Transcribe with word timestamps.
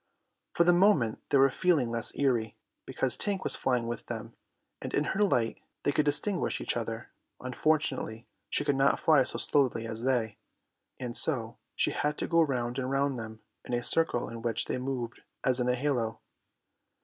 For 0.55 0.63
the 0.63 0.73
moment 0.73 1.21
they 1.29 1.37
were 1.37 1.51
feeling 1.51 1.91
less 1.91 2.17
eerie, 2.17 2.57
because 2.87 3.15
Tink 3.17 3.43
was 3.43 3.55
flying 3.55 3.85
with 3.85 4.07
them, 4.07 4.33
and 4.81 4.95
in 4.95 5.03
her 5.03 5.21
light 5.21 5.61
they 5.83 5.91
could 5.91 6.05
distinguish 6.05 6.59
each 6.59 6.75
other. 6.75 7.11
Unfortunately 7.39 8.25
she 8.49 8.65
could 8.65 8.75
not 8.75 8.99
fly 8.99 9.21
so 9.21 9.37
slowly 9.37 9.85
as 9.85 10.01
they, 10.01 10.39
and 10.99 11.15
so 11.15 11.59
she 11.75 11.91
had 11.91 12.17
to 12.17 12.25
go 12.27 12.41
round 12.41 12.79
and 12.79 12.89
round 12.89 13.19
them 13.19 13.41
in 13.63 13.75
a 13.75 13.83
circle 13.83 14.27
in 14.27 14.41
which 14.41 14.65
they 14.65 14.79
moved 14.79 15.21
as 15.43 15.59
in 15.59 15.69
a 15.69 15.75
halo. 15.75 16.19